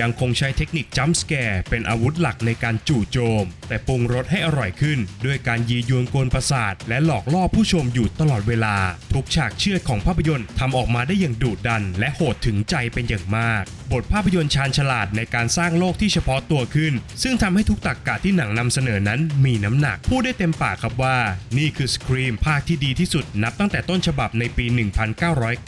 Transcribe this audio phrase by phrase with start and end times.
[0.00, 8.76] ยังคงใช้เทคนิคจัมป์สแกร์เป็นอาวุธหลักในการจู่โจม แต่ปรุงรสให้อร่อยขึ้น ด้วยการยียวนกวนประสาท และหลอกล่อผู้ชมอยู่ตลอดเวลา
[9.12, 21.16] ทุกฉากเชื่อดของภาพยนตร์ทำออกมาได้อย่างดุดัน และโหดถึงใจเป็นอย่างมาก บทภาพยนตร์ชาญฉลาดในการสร้างโลกที่เฉพาะตัวขึ้น ซึ่งทำให้ทุกตรรกกะที่หนังนำเสนอนั้นมีน้ำหนักพูดได้เต็มปากครับว่า
[21.58, 24.66] นี่คือสครีมภาคที่ดีที่สุดนับตั้งแต่ต้นฉบับในปี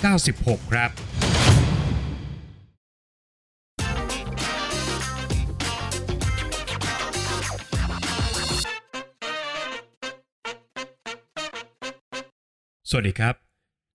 [0.05, 0.91] 1996 ครับ
[12.97, 13.35] วัสดีครับ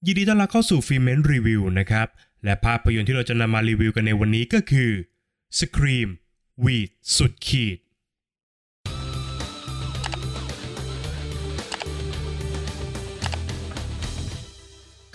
[0.05, 2.07] ยินดีต้อนรับเข้าสู่ฟิเมนรีวิวนะครับ
[2.43, 4.91] และภาพยนตร์ที่เราจะนำมารีวิวกันในวันนี้ก็คือ
[5.59, 6.09] Scream
[6.63, 7.77] วีดสุดขีด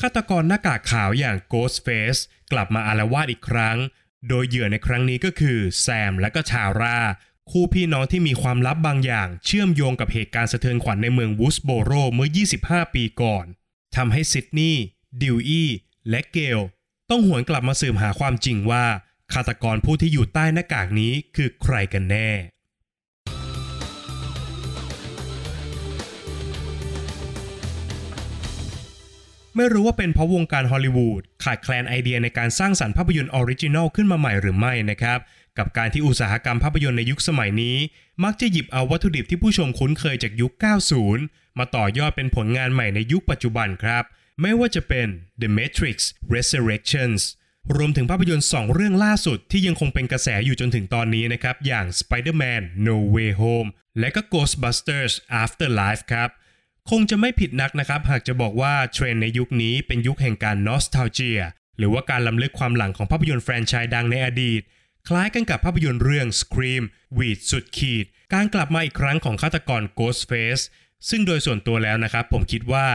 [0.01, 2.21] ฆาตกรหน้ากากขาวอย่าง Ghostface
[2.53, 3.77] กลับมาอารวาสอีกครั้ง
[4.29, 6.99] โดยเหยื่อในครั้งนี้ก็คือแซมและก็ชาร่า
[7.51, 12.29] คู่พี่น้องที่มีความลับบางอย่างเชื่อมโยงกับเหตุการณ์สะเทือนขวัญในเมืองวูสโบโรเมื่อ
[12.63, 13.47] 25 ปีก่อน
[13.97, 14.83] ทำให้ซิดนีย์
[15.23, 15.69] ดิวอี้
[16.11, 16.61] และเกล
[17.11, 18.85] ต้องหวนกลับมาสืบหาความจริงว่า
[19.33, 22.31] ฆาตกรผู้ที่อยู่ใต้หน้ากากนี้คือใครกันแน่
[29.57, 35.19] ไม่รู้ว่าเป็นเพราะวงการฮอลลีวูดขาดแคลนไอเดียในการสร้างสรรค์ภาพยนตร์ original ขึ้นมาใหม่หรือไม่นะครับ
[35.59, 37.77] กับการที่อุตสาหกรรมภาพยนตร์ในยุคสมัยนี้
[38.25, 40.53] มักจะหยิบเอาวัตถุดิบที่ผู้ชมคุ้นเคยจากยุค
[41.07, 44.05] 90 มาต่อยอดเป็นผลงานใหม่ในยุคปัจจุบันครับ
[44.41, 45.07] ไม่ว่าจะเป็น
[45.41, 45.97] The Matrix
[46.35, 47.21] Resurrections
[47.77, 56.31] รวมถึงภาพยนตร์ 2 เรื่องล่าสุดที่ยังคงเป็นกระแสอยู่จนถึงตอนนี้นะครับ อย่าง Spider-Man No Way Home และก็ Ghostbusters Afterlife ครับ
[56.91, 61.41] คงจะไม่ผิดนักนะครับ หากจะบอกว่าเทรนด์ในยุคนี้เป็นยุคแห่งการนอส t า l เจีย
[61.79, 64.63] หรือว่าการรำลึกความหลังของภาพยนตร์แฟรนไชส์ดังในอดีต
[65.09, 66.83] คล้ายกันกับภาพยนตร์เรื่อง Scream
[67.19, 70.63] หวีดสุดขีด การกลับมาอีกครั้งของฆาตกร Ghostface
[71.09, 72.87] ซึ่งโดยส่วนตัวแล้วนะครับผมคิดว่า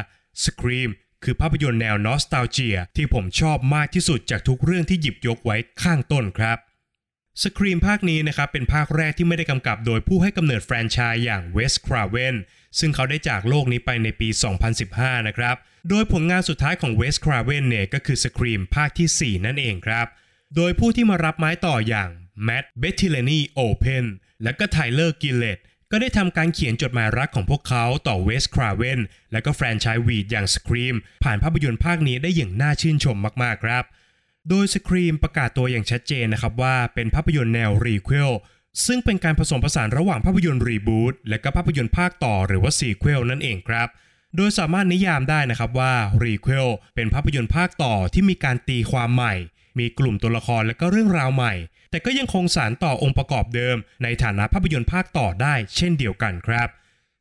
[0.44, 0.90] Scream
[1.24, 6.58] คือภาพยนตร์แนวนอส t าเจียที่ผมชอบมากที่สุดจากทุกเรื่องที่หยิบยกไว้ข้างต้นครับ
[7.42, 12.36] Scream ภาคนี้นะครับเป็นภาคแรกที่ไม่ได้กำกับโดยผู้ให้กำเนิดแฟรนไชส์อย่างเวสคราเวน
[12.80, 14.30] ซึ่งเขาได้จากโลกนี้ไปในปี
[14.78, 15.56] 2015 นะครับ
[15.90, 20.08] โดยผลงานสุดท้ายของเวสคราเวนเนี่ยก็คือ Scream ภาคที่ 4 นั่นเองครับ
[20.56, 22.10] โดยผู้ที่มารับไม้ต่ออย่าง
[22.44, 24.06] แมตต์เบตติเนลลีโอลพิน
[24.44, 25.60] และก็ไทเลอร์กิลเลตต์
[25.92, 29.00] ก็ได้ทำการเขียนจดหมายรักของพวกเขาต่อเวสคราเวน
[29.32, 33.84] และก็แฟรนไชส์หวีดอย่าง Scream ผ่านภาพยนตร์ภาคนี้ได้อย่างน่าชื่นชมมากๆครับ
[34.50, 38.32] โดย Scream ประกาศตัวอย่างชัดเจนนะครับว่าเป็นภาพยนตร์แนว requel
[38.86, 43.88] ซึ่งเป็นการผสมผสานระหว่างภาพยนตร์ reboot และก็ภาพยนตร์ภาคต่อหรือว่า sequel นั่นเองครับ
[44.36, 45.94] โดยสามารถนิยามได้นะครับว่า
[46.26, 49.34] requel เป็นภาพยนตร์ภาคต่อที่มีการตีความใหม่
[49.80, 51.54] มีกลุ่มตัวละครและก็เรื่องราวใหม่
[51.92, 56.70] แต่ก็ยังคงสานต่อองค์ประกอบเดิม ในฐานะภาพยนตร์ภาคต่อได้เช่นเดียวกันครับ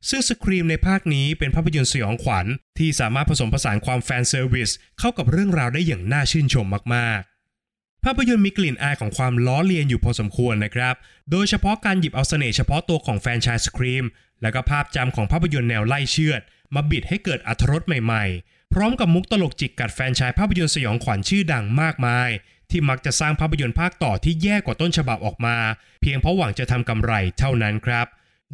[0.08, 2.46] ซึ่ง Scream ในภาคนี้เป็นภาพยนตร์สยองขวัญ
[2.78, 10.94] ที่สามารถผสมผสานความ fan service เข้ากับเรื่องราวได้อย่างน่าชื่นชมมากๆภาพยนตร์มีกลิ่นอายของความล้อเลียนอยู่พอสมควรนะครับ
[11.30, 14.04] โดยเฉพาะการหยิบเอาเสน่ห์เฉพาะตัวของแฟนชายสครีม
[14.42, 16.42] และก็ภาพจำของภาพยนตร์แนวไล่เชือด
[16.74, 22.30] มาบิดให้เกิดอรรถรสใหม่ๆ พร้อมกับมุกตลกจิกกัดแฟนชายภาพยนตร์สยองขวัญชื่อดังมากมาย
[22.70, 25.56] ที่มักจะสร้างภาพยนตร์ภาคต่อที่แย่กว่าต้นฉบับออกมา
[26.00, 28.06] เพียงเพราะหวังจะทำกำไรเท่านั้นครับ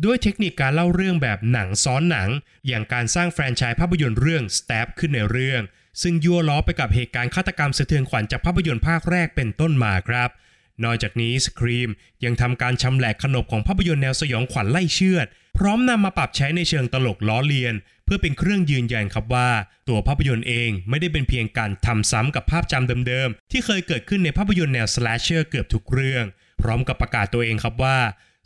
[0.04, 2.28] ด้วยเทคนิคการเล่าเรื่องแบบหนังซ้อนหนัง
[2.66, 5.62] อย่างการสร้างแฟรนไชส์ภาพยนตร์เรื่อง Stab ขึ้นในเรื่อง
[6.02, 10.31] ซึ่งยั่วล้อไปกับเหตุการณ์ฆาตกรรมสะเทือนขวัญจากภาพยนตร์ภาคแรกเป็นต้นมาครับ
[10.84, 11.91] นอกจากนี้สครีม
[12.25, 15.26] ยังทำการชำแหละขนบของภาพยนตร์แนวสยองขวัญไล่เชือด
[15.58, 19.48] พร้อมนำมาปรับใช้ในเชิงตลกล้อเลียน เพื่อเป็นเครื่องยืนยันครับว่า
[19.88, 26.25] ตัวภาพยนตร์เองไม่ได้เป็นเพียงการทำซ้ำกับภาพจำเดิมๆ ที่เคยเกิดขึ้นในภาพยนตร์แนวสแลชเชอร์เกือบทุกเรื่อง
[26.60, 27.98] พร้อมกับประกาศตัวเองครับว่า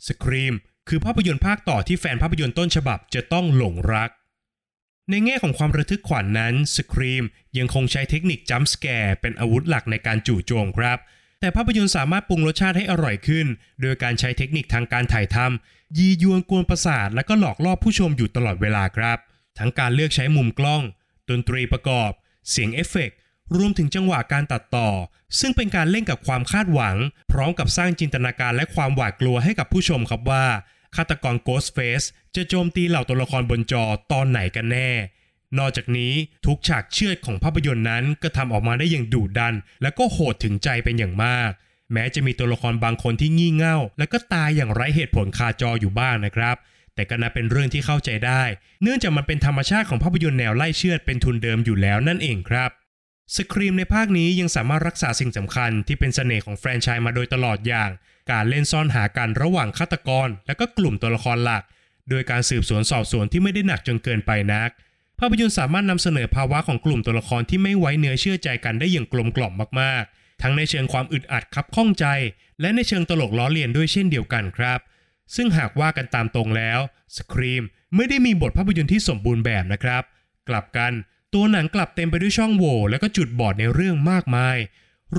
[0.07, 0.53] สครีม
[0.89, 4.09] คือภาพยนตร์ภาคต่อที่แฟนภาพยนตร์ต้นฉบับจะต้องหลงรัก
[5.09, 7.23] ในแง่ของความระทึกขวัญนั้น Scream
[7.57, 10.97] ยังคงใช้เทคนิค jump scare เป็นอาวุธหลักในการจู่โจมครับ
[11.39, 13.47] แต่ภาพยนตร์สามารถปรุงรสชาติให้อร่อยขึ้น
[13.81, 19.17] โดยการใช้เทคนิคทางการถ่ายทำยียวนกวนประสาทและก็หลอกล่อผู้ชมอยู่ตลอดเวลาครับ
[19.59, 20.83] ทั้งการเลือกใช้มุมกล้อง
[21.29, 22.11] ดนตรีประกอบ
[22.49, 23.17] เสียงเอฟเฟกต์
[23.57, 24.89] รวมถึงจังหวะการตัดต่อ
[25.39, 26.95] ซึ่งเป็นการเล่นกับความคาดหวัง
[27.31, 30.45] พร้อมกับสร้างจินตนาการและความหวาดกลัวให้กับผู้ชมครับว่า
[30.95, 34.91] ฆาตกร Ghostface จะโจมตีเหล่าตัวละครบนจอตอนไหนกันแน่
[35.57, 36.13] นอกจากนี้
[36.45, 41.51] ทุกฉากเชือดของภาพยนตร์นั้นก็ทำออกมาได้อย่างดุดัน และก็โหดถึงใจเป็นอย่างมาก
[41.93, 46.55] แม้จะมีตัวละครบางคนที่งี่เง่า และก็ตายอย่างไร้เหตุผลคาจออยู่บ้างนะครับ
[46.99, 48.43] แต่ก็นับเป็นเรื่องที่เข้าใจได้
[48.83, 52.71] เนื่องจากมันเป็นธรรมชาติของภาพยนตร์แนวไล่เชือดเป็นทุนเดิมอยู่แล้วนั่นเองครับ
[53.35, 57.89] สครีมในภาคนี้ยังสามารถรักษาสิ่งสำคัญที่เป็นเสน่ห์ของแฟรนไชส์มาโดยตลอดอย่าง
[58.31, 61.63] การเล่นซ่อนหากันระหว่างฆาตกร และก็กลุ่มตัวละครหลัก
[62.09, 64.69] โดยการสืบสวนสอบสวนที่ไม่ได้หนักจนเกินไปนัก
[65.19, 72.05] ภาพยนตร์สามารถนำเสนอภาวะของกลุ่มตัวละครที่ไม่ไว้เนื้อเชื่อใจกันได้อย่างกลมกล่อมมากๆ ทั้งในเชิงความอึดอัดคับข้องใจ
[72.61, 74.79] และในเชิงตลกล้อเลียนด้วยเช่นเดียวกันครับ
[75.35, 76.79] ซึ่งหากว่ากันตามตรงแล้ว
[77.17, 77.63] สครีม
[77.95, 80.03] ไม่ได้มีบทภาพยนตร์ที่สมบูรณ์แบบนะครับ
[80.49, 80.91] กลับกัน
[81.33, 84.57] ตัวหนังกลับเต็มไปด้วยช่องโหว่และก็จุดบอดในเรื่องมากมาย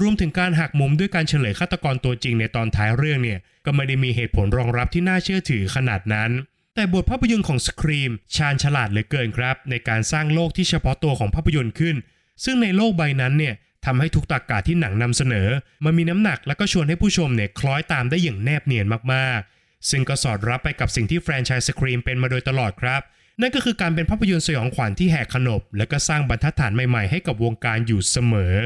[0.01, 6.31] รวมถึงการหักมุมด้วยการเฉลยฆาตกรตัวจริงในตอนท้ายเรื่องเนี่ย ก็ไม่ได้มีเหตุผลรองรับที่น่าเชื่อถือขนาดนั้น
[6.75, 11.97] แต่บทภาพยนตร์ของสครีมชาญฉลาดเหลือเกินครับ ในการสร้างโลกที่เฉพาะตัวของภาพยนตร์ขึ้น
[12.45, 13.55] ซึ่งในโลกใบนั้นเนี่ย
[13.87, 15.49] ทำให้ทุกตากาที่หนังนำเสนอ
[15.85, 19.60] มันมีน้ำหนักและก็ชวนให้ผู้ชมเนี่ยคล้อยตามได้อย่างแนบเนียนมากๆ
[19.91, 23.01] ซึ่งก็สอดรับไปกับสิ่งที่แฟรนไชส์สครีมเป็นมาโดยตลอดครับ
[23.41, 28.57] นั่นก็คือการเป็นภาพยนตร์สยองขวัญที่แหกขนบ และก็สร้างบรรทัดฐานใหม่ๆให้กับวงการอยู่เสมอ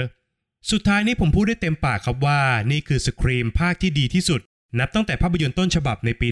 [0.71, 2.41] สุดท้ายนี้ผมพูดได้เต็มปากครับว่า
[2.71, 4.41] นี่คือสครีมภาคที่ดีที่สุด
[4.79, 6.29] นับตั้งแต่ภาพยนตร์ต้นฉบับในปี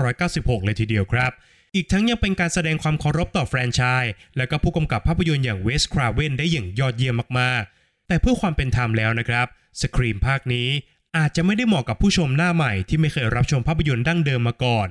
[0.00, 1.32] 1996 เลยทีเดียวครับ
[1.74, 9.46] อีกทั้งยังเป็นการแสดงความเคารพต่อแฟรนไชส์และก็ผู้กำกับภาพยนตร์อย่างเวสคราเวนได้อย่างยอดเยี่ยมมากๆ แต่เพื่อความเป็นธรรมแล้วนะครับ
[9.80, 10.68] สครีมภาคนี้
[11.16, 14.88] อาจจะไม่ได้เหมาะกับผู้ชมหน้าใหม่ที่ไม่เคยรับชมภาพยนตร์ดั้งเดิมมาก่อน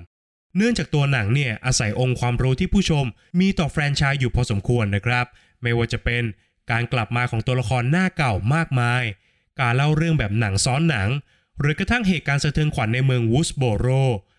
[0.58, 3.06] เนื่องจากตัวหนังเนี่ยอาศัยองค์ความรู้ที่ผู้ชม
[3.40, 5.26] มีต่อแฟรนไชส์อยู่พอสมควรนะครับ
[5.62, 6.24] ไม่ว่าจะเป็น
[6.72, 9.04] การกลับมาของตัวละครหน้าเก่ามากมาย
[9.60, 11.10] การเล่าเรื่องแบบหนังซ้อนหนัง
[11.60, 13.88] หรือกระทั่งเหตุการณ์สะเทือนขวัญในเมืองวูดส์โบโร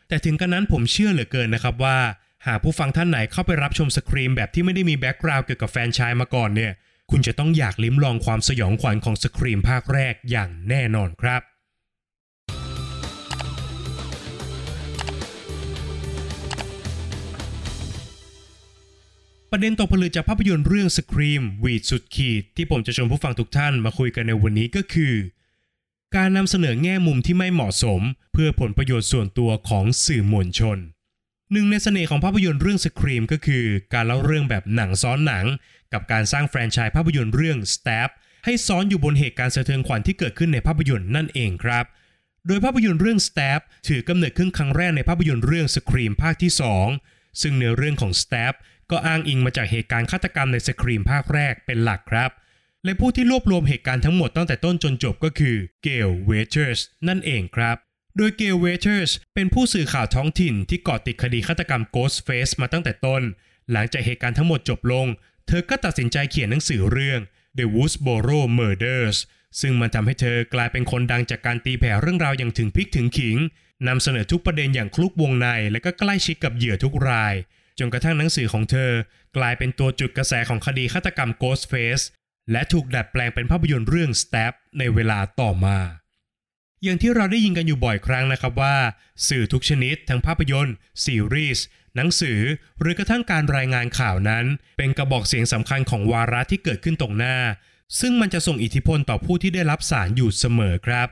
[0.09, 1.99] แต่ถึงกระนั้นผมเชื่อเหลือเกินนะครับว่า
[2.47, 6.73] หากผู้ฟังท่านไหนเข้าไปรับชม Scream แบบที่ไม่ได้มี background เกี่ยวกับแฟรนไชส์มาก่อนเนี่ย
[7.11, 11.43] คุณจะต้องอยากลิ้มลองความสยองขวัญของ Scream ภาคแรกอย่างแน่นอนครับ
[19.55, 25.15] ประเด็นตกผลึกจากภาพยนตร์เรื่อง Scream วีดสุดขีด ที่ผมจะชวนผู้ฟังทุกท่านมาคุยกันในวันนี้ก็คือ
[26.17, 28.01] การนำเสนอแง่มุมที่ไม่เหมาะสม
[28.33, 30.79] เพื่อผลประโยชน์ส่วนตัวของสื่อมวลชน
[31.53, 33.65] หนึ่งในเสน่ห์ของภาพยนตร์เรื่อง Scream ก็คือ
[33.95, 35.47] การเล่าเรื่องแบบหนังซ้อนหนัง
[35.93, 38.09] กับการสร้างแฟรนไชส์ภาพยนตร์เรื่อง Stab
[38.45, 41.85] ให้ซ้อนอยู่บนเหตุการณ์สะเทือนขวัญที่เกิดขึ้นในภาพยนตร์นั่นเองครับ
[42.47, 46.53] โดยภาพยนตร์เรื่อง Stab ถือกำเนิดขึ้นครั้งแรกในภาพยนตร์เรื่อง Scream ภาคที่
[46.97, 48.55] 2 ซึ่งเนื้อเรื่องของ Stab
[48.93, 52.31] ก็อ้างอิงมาจากเหตุการณ์ฆาตกรรมใน Scream ภาคแรกเป็นหลักครับ
[52.85, 57.77] และผู้ที่รวบรวมเหตุการณ์ทั้งหมดตั้งแต่ต้นจนจบก็คือเกลเวเธอร์สนั่นเองครับ
[58.17, 63.23] โดยเกลเวเธอร์สเป็นผู้สื่อข่าวท้องถิ่นที่เกาะติดคดีฆาตกรรม Ghostface มาตั้งแต่ต้น
[63.73, 65.07] หลังจากเหตุการณ์ทั้งหมดจบลง
[65.47, 67.21] เธอก็ตัดสินใจเขียนหนังสือเรื่อง
[67.59, 69.17] The Woodsboro Murders
[69.61, 73.37] ซึ่งมันทำให้เธอกลายเป็นคนดังจากการตีแผ่เรื่องราวอย่างถึงพริกถึงขิง
[73.89, 77.35] นำเสนอทุกประเด็นอย่างคลุกวงในและก็ใกล้ชิดกับเหยื่อทุกราย
[77.79, 78.91] จนกระทั่งหนังสือของเธอ
[79.37, 82.05] กลายเป็นตัวจุดกระแสของคดีฆาตกรรม Ghostface
[82.53, 85.79] และถูกดัดแปลงเป็นภาพยนตร์เรื่อง Stab ในเวลาต่อมา
[86.83, 88.77] อย่างที่เราได้ยินกันอยู่บ่อยครั้งนะครับว่า
[89.29, 90.75] สื่อทุกชนิดทั้งภาพยนตร์
[91.05, 91.65] ซีรีส์
[91.97, 92.41] หนังสือ
[92.81, 94.45] หรือกระทั่งการรายงานข่าวนั้น
[94.79, 97.37] เป็นกระบอกเสียงสำคัญของวาระที่เกิดขึ้นตรงหน้า
[98.01, 101.09] ซึ่งมันจะส่งอิทธิพลต่อผู้ที่ได้รับสารอยู่เสมอครับ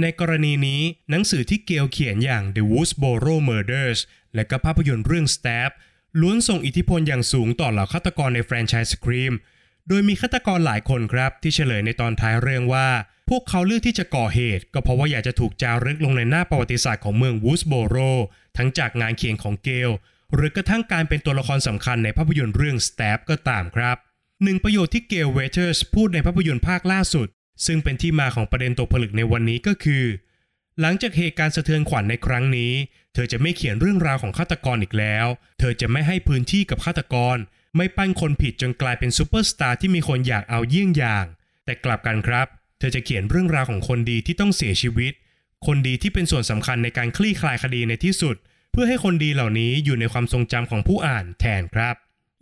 [0.00, 4.00] ในกรณีนี้หนังสือที่เกลเขียนอย่าง The Woodsboro Murders
[4.34, 5.70] และก็ภาพยนตร์เรื่อง Stab
[6.20, 9.34] ล้วนส่งอิทธิพลอย่างสูงต่อเหล่าฆาตกรในแฟรนไชส์สครีม
[9.88, 12.88] โดยมีฆาตกรหลายคนครับ ที่เฉลยในตอนท้ายเรื่องว่า
[13.30, 17.96] พวกเขาเลือกที่จะก่อเหตุ ก็เพราะว่าอยากจะถูกจารึกลงในหน้าประวัติศาสตร์ของเมืองวูสโบโร
[18.56, 19.90] ทั้งจากงานเขียนของเกล
[20.34, 23.96] หรือกระทั่งการเป็นตัวละครสำคัญในภาพยนตร์เรื่อง Stab ก็ตามครับ
[24.42, 27.26] หนึ่งประโยชน์ที่เกลเวเทอร์สพูดในภาพยนตร์ภาคล่าสุด
[27.66, 30.04] ซึ่งเป็นที่มาของประเด็นตกผลึกในวันนี้ก็คือ
[30.80, 32.72] หลังจากเหตุการณ์สะเทือนขวัญในครั้งนี้
[33.14, 35.26] เธอจะไม่เขียนเรื่องราวของฆาตกรอีกแล้ว
[35.58, 37.36] เธอจะไม่ให้พื้นที่กับฆาตกร
[37.76, 41.26] ไม่ปั้นคนผิดจนกลายเป็นซูเปอร์สตาร์ที่มีคนอยากเอาเยี่ยงอย่าง
[41.64, 42.46] แต่กลับกันครับ
[42.78, 45.12] เธอจะเขียนเรื่องราวของคนดีที่ต้องเสียชีวิต
[45.66, 48.36] คนดีที่เป็นส่วนสำคัญในการคลี่คลายคดีในที่สุด
[48.72, 51.94] เพื่อให้คนดีเหล่านี้อยู่ในความทรงจำของผู้อ่านแทนครับ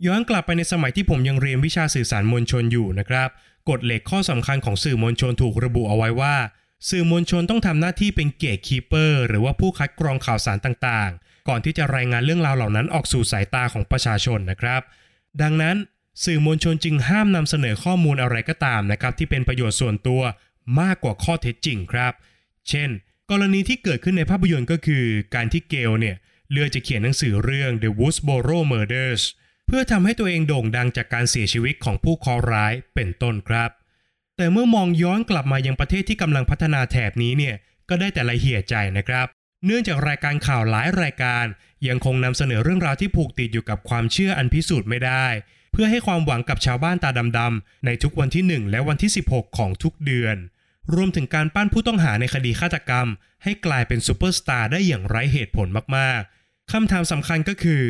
[0.05, 3.29] ย้อนกลับไปในสมัยที่ผมยังเรียนวิชาสื่อสารมวลชนอยู่นะครับ
[3.69, 6.35] กฎเหล็กข้อสำคัญของสื่อมวลชนถูกระบุเอาไว้ว่า
[6.89, 14.81] สื่อมวลชนต้องทำหน้าที่เป็น gatekeeper หรือว่าผู้คัดกรองข่าวสารต่างๆ ก่อนที่จะรายงานเรื่องราวเหล่านั้นออกสู่สายตาของประชาชนนะครับ
[15.41, 15.75] ดังนั้น
[16.25, 20.21] สื่อมวลชนจึงห้ามนำเสนอข้อมูลอะไรก็ตามนะครับที่เป็นประโยชน์ส่วนตัว
[20.81, 22.13] มากกว่าข้อเท็จจริงครับ
[22.69, 22.89] เช่น
[23.31, 26.15] กรณีที่เกิดขึ้นในภาพยนตร์ก็คือ การที่เกลเนี่ย
[26.51, 29.23] เลือกจะเขียนหนังสือเรื่อง The Woodsboro Murders
[29.67, 33.69] เพื่อทำให้ตัวเองโด่งดังจากการเสียชีวิตของผู้เคราะห์ร้ายเป็นต้นครับ
[34.37, 37.55] แต่เมื่อมองย้อนกลับมายังประเทศที่กำลังพัฒนาแถบนี้เนี่ย
[37.89, 39.27] ก็ได้แต่ละเหี่ยใจนะครับ
[39.65, 41.45] เนื่องจากรายการข่าวหลายรายการ
[41.87, 45.25] ยังคงนำเสนอเรื่องราวที่ผูกติดอยู่กับความเชื่ออันพิสูจน์ไม่ได้
[45.71, 50.35] เพื่อให้ความหวังกับชาวบ้านตาดำๆในทุกวันที่ 1 และวันที่ 16 ของทุกเดือน
[50.95, 53.07] รวมถึงการปั้นผู้ต้องหาในคดีฆาตกรรม
[53.43, 57.81] ให้กลายเป็นซูเปอร์สตาร์ได้อย่างไร้เหตุผลมากๆคำถามสำคัญก็คือ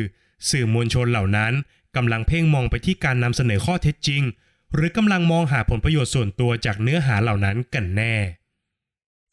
[0.50, 1.52] สื่อมวลชนเหล่านั้น
[1.96, 4.22] กำลังเพ่งมองไปที่การนำเสนอข้อเท็จจริง
[4.74, 8.14] หรือกำลังมองหาผลประโยชน์ส่วนตัวจากเนื้อหาเหล่านั้นกันแน่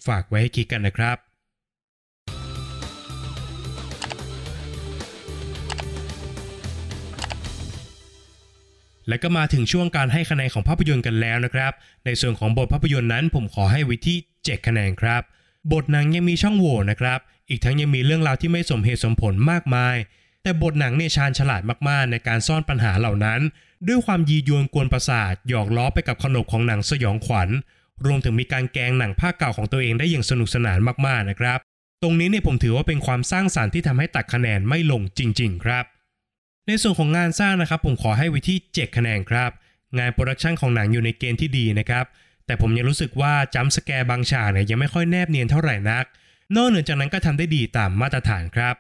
[0.08, 1.18] ฝากไว้ให้คิดกันนะครับ
[9.08, 11.74] และก็มาถึงช่วงการให้คะแนนของภาพยนตร์กันแล้วนะครับ
[12.06, 15.22] ในส่วนของบทภาพยนตร์นั้น ผมขอให้ว้ที่ 7 คะแนนครับ
[15.74, 17.20] บทหนังยังมีช่องโหว่นะครับ
[17.50, 19.96] อีกทั้งยังมีเรื่องราวที่ไม่สมเหตุสมผลมากมาย
[20.44, 23.42] แต่บทหนังเนี่ยชาญฉลาดมากๆ ในการซ่อนปัญหาเหล่านั้น
[23.88, 27.50] ด้วยความยียวนกวนประสาทหยอกล้อไปกับขนบของหนังสยองขวัญ
[28.06, 31.60] รวมถึงมีการแกงหนังภาคเก่าของตัวเองได้อย่างสนุกสนานมากๆนะครับ
[32.02, 35.86] ตรงนี้เนี่ยผมถือว่าเป็นความสร้างสารรค์ที่ทำให้ตัดคะแนนไม่ลงจริง ๆ ครับ
[36.68, 39.52] ในส่วนของงานสร้างนะครับ ผมขอให้ไว้ที่7คะแนนครับ
[39.98, 42.06] งาน production ของหนังอยู่ในเกณฑ์ที่ดีนะครับ
[42.46, 46.06] แต่ผมยังรู้สึกว่า jump scare บางฉากเนี่ยยังไม่ค่อยแนบเนียนเท่าไหร่นัก
[46.56, 48.76] นอกเหนือจากนั้นก็ทำได้ดีตามมาตรฐานครับ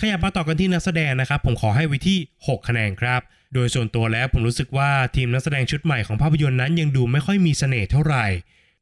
[0.00, 3.20] ขยับมาต่อกันที่นักแสดงนะครับ ผมขอให้ไว้ที่ 6 คะแนนครับ
[3.54, 8.26] โดยส่วนตัวแล้วผมรู้สึกว่าทีมนักแสดงชุดใหม่ของภาพยนตร์นั้นยังดูไม่ค่อยมีเสน่ห์เท่าไหร่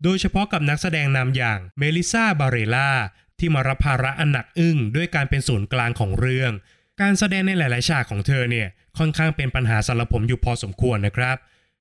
[0.03, 2.91] โดยเฉพาะกับนักแสดงนำอย่างเมลิสซาบาร์เรรา
[3.39, 6.53] ที่มารับภาระอันหนักอึ้งด้วยการเป็นศูนย์กลางของเรื่อง
[7.01, 8.69] การแสดงในหลาย ๆ ฉากของเธอเนี่ย
[8.99, 11.37] ค่อนข้างเป็นปัญหาสำหรับผมอยู่พอสมควรนะครับ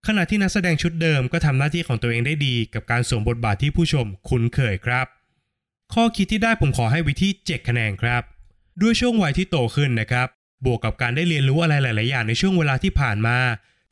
[0.07, 5.05] ขณะที่นักแสดงชุดเดิมก็ทำหน้าที่ของตัวเองได้ดีกับการสวมบทบาทที่ผู้ชมคุ้นเคยครับ
[5.93, 8.23] ข้อคิดที่ได้ผมขอให้วิที่7คะแนนครับ
[8.81, 10.27] ด้วยช่วงวัยที่โตขึ้นนะครับ
[10.65, 13.37] บวกกับการได้เรียนรู้อะไรหลาย ๆ อย่างในช่วงเวลาที่ผ่านมา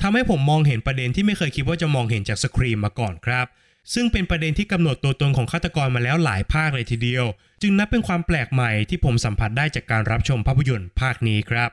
[0.01, 3.46] ทำให้ผมมองเห็นประเด็นที่ไม่เคยคิดว่าจะมองเห็นจากสครีมมาก่อนครับ
[3.94, 7.25] ซึ่งเป็นประเด็นที่กำหนดตัวตนของฆาตกรมาแล้วหลายภาคเลยทีเดียว
[7.62, 11.70] จึงนับเป็นความแปลกใหม่ที่ผมสัมผัสได้จากการรับชมภาพยนตร์ภาคนี้ครับ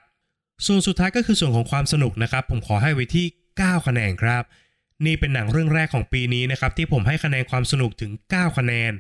[0.66, 3.26] ส่วนสุดท้ายก็คือส่วนของความสนุกนะครับ ผมขอให้ไว้ที่
[3.56, 4.42] 9 คะแนนครับ
[5.06, 8.92] นี่เป็นหนังเรื่องแรกของปีนี้นะครับที่ผมให้คะแนนความสนุกถึง 9 คะแนน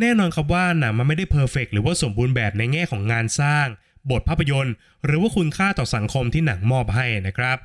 [0.00, 3.66] แน่นอนครับว่าหนังมันไม่ได้เพอร์เฟกหรือว่าสมบูรณ์แบบในแง่ของงานสร้าง
[4.10, 7.56] บทภาพยนตร์ หรือว่าคุณค่าต่อสังคมที่หนังมอบให้นะครับ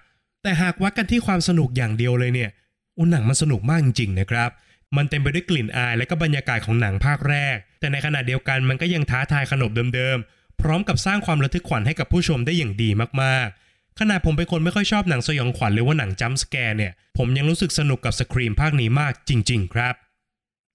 [0.43, 2.49] แต่หากวัดกันที่ความสนุกอย่างเดียวเลยเนี่ย
[2.97, 4.49] อุหนังมันสนุกมากจริงๆนะครับ
[4.97, 12.89] มันเต็มไปด้วยกลิ่นอายและก็บรรยากาศของหนังภาคแรก แต่ในขณะเดียวกันมันก็ยังท้าทายขนบเดิมๆ พร้อมกับสร้างความระทึกขวัญให้กับผู้ชมได้อย่างดี
[13.21, 19.95] มากๆขนาดผมเป็นคนไม่ค่อยชอบหนังสยองขวัญหรือว่าหนังจัมป์สแกร์เนี่ย ผมยังรู้สึกสนุกกับสครีมภาคนี้มากจริง ๆ ครับ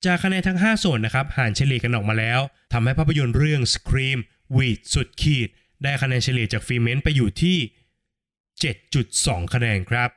[0.04, 2.40] จากคะแนนทั้ง 5 ส่วนนะครับหารเฉลี่ยกันออกมาแล้ว
[2.72, 4.18] ทำให้ภาพยนตร์เรื่อง Scream
[4.56, 5.48] วีดสุดขีด
[5.82, 7.58] ได้คะแนนเฉลี่ยจากฟีเมนต์ไปอยู่ที่
[8.74, 10.10] 7.2 คะแนนครับ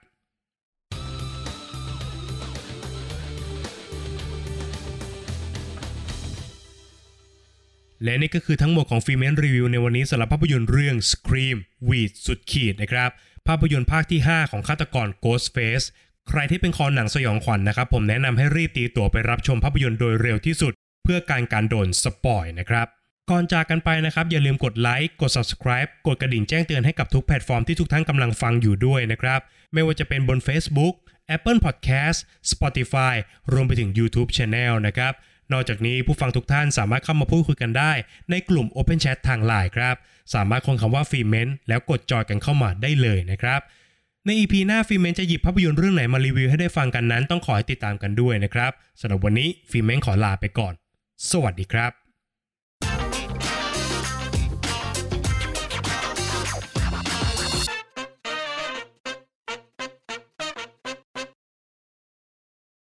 [8.03, 11.57] และนี่ก็คือทั้งหมดของฟีเมนรีวิวในวันนี้สำหรับภาพยนตร์เรื่อง Scream
[11.89, 13.09] หวีดสุดขีดนะครับ
[13.47, 15.85] ภาพยนตร์ภาคที่ 5 ของฆาตกร Ghostface
[16.29, 20.73] ใครที่เป็นคอหนังสยองขวัญนะครับ ผมแนะนำให้รีบตีตั๋วไปรับชมภาพยนตร์โดยเร็วที่สุด
[21.03, 22.87] เพื่อกันการโดน spoil นะครับ
[23.31, 29.39] ก่อนจากกันไปนะครับ อย่าลืมกดไลค์กด subscribe กดกระดิ่งแจ้งเตือนให้กับทุกแพลตฟอร์มที่ทุกท่านกำลังฟังอยู่ด้วยนะครับ
[29.73, 30.93] ไม่ว่าจะเป็นบน Facebook
[31.35, 32.19] Apple Podcast
[32.51, 33.15] Spotify
[33.53, 35.13] รวมไปถึง YouTube Channel นะครับ
[35.51, 37.91] นอกจากนี้ผู้ฟังทุกท่านสามารถเข้ามาพูดคุยกันได้
[38.29, 39.95] ในกลุ่ม Open Chat ทางไลน์ครับ
[40.33, 43.61] สามารถค้นคำว่าฟีเมนแล้วกดจอยกันเข้ามาได้เลยนะครับ
[44.25, 50.73] ใน EP หน้าฟีเมนจะหยิบภาพยนตร์เรื่องไหนมารีวิวให้ได้ฟังกันนั้น ต้องขอให้ติดตามกันด้วยนะครับสำหรับวันนี้ฟีเมนขอลาไปก่อน
[51.31, 52.04] สวัสดีครับ